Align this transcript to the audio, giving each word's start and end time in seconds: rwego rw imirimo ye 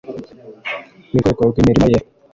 rwego 1.17 1.41
rw 1.49 1.55
imirimo 1.61 1.85
ye 1.93 1.99